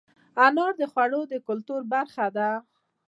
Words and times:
انار 0.45 0.73
د 0.81 0.83
خوړو 0.91 1.21
د 1.31 1.33
کلتور 1.47 1.81
برخه 1.93 2.25
ده. 2.37 2.49